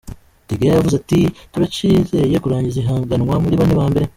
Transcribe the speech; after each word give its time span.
De 0.47 0.53
Gea 0.59 0.75
yavuze 0.77 0.95
ati: 0.97 1.19
"Turacizeye 1.51 2.35
kurangiza 2.43 2.77
ihiganwa 2.79 3.35
muri 3.43 3.59
bane 3.59 3.75
ba 3.79 3.85
mbere. 3.91 4.05